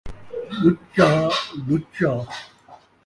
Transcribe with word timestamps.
ٻُچہ، 0.61 1.11
لُچا 1.65 2.11